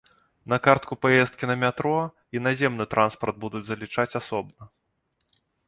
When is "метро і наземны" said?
1.65-2.89